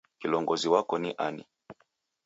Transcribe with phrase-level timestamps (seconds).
[0.19, 1.45] Kilongozi wako ni ani?